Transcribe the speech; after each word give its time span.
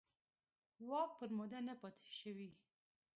واک 0.89 1.11
پر 1.19 1.29
موده 1.37 1.59
نه 1.67 1.73
پاتې 1.81 2.09
شوي. 2.19 2.49